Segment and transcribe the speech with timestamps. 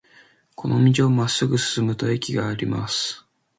[0.55, 3.23] この道をまっすぐ進むと駅があります。